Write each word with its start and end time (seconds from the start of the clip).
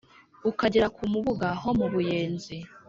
Ukagera 0.49 0.87
ku 0.95 1.01
Mubuga 1.11 1.47
ho 1.61 1.69
mu 1.79 1.85
Buyenzi 1.93 2.55